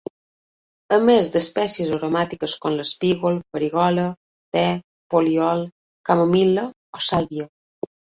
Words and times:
A 0.95 0.97
més 1.07 1.27
d'espècies 1.33 1.89
aromàtiques 1.97 2.55
com 2.63 2.77
l'espígol, 2.79 3.37
farigola, 3.57 4.05
te, 4.57 4.63
poliol, 5.15 5.61
camamilla 6.11 6.65
o 7.01 7.05
sàlvia. 7.09 7.47